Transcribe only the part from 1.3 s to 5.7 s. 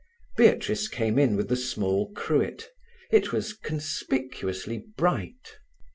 with the small cruet; it was conspicuously bright.